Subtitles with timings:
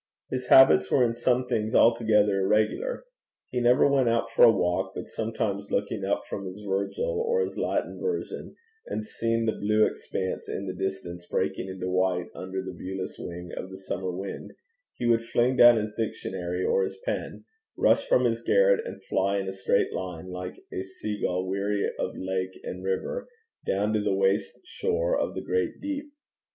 [0.31, 3.03] His habits were in some things altogether irregular.
[3.51, 7.41] He never went out for a walk; but sometimes, looking up from his Virgil or
[7.43, 8.55] his Latin version,
[8.87, 13.51] and seeing the blue expanse in the distance breaking into white under the viewless wing
[13.55, 14.53] of the summer wind,
[14.95, 17.45] he would fling down his dictionary or his pen,
[17.77, 21.87] rush from his garret, and fly in a straight line, like a sea gull weary
[21.99, 23.27] of lake and river,
[23.67, 26.11] down to the waste shore of the great deep.